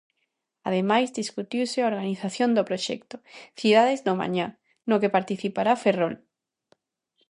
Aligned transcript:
Ademais, 0.69 1.15
discutiuse 1.21 1.77
a 1.81 1.89
organización 1.93 2.49
do 2.53 2.67
proxecto 2.69 3.15
"Cidades 3.59 3.99
do 4.05 4.13
mañá" 4.21 4.47
no 4.89 4.99
que 5.01 5.13
participará 5.17 5.73
Ferrol. 5.83 6.15